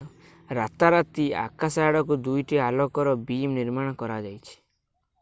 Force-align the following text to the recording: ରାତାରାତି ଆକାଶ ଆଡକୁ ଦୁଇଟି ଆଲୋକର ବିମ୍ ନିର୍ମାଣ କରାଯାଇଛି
ରାତାରାତି 0.57 1.25
ଆକାଶ 1.41 1.85
ଆଡକୁ 1.89 2.19
ଦୁଇଟି 2.29 2.61
ଆଲୋକର 2.69 3.17
ବିମ୍ 3.31 3.57
ନିର୍ମାଣ 3.59 3.97
କରାଯାଇଛି 4.05 4.61